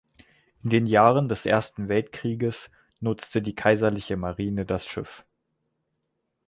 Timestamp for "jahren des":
0.87-1.45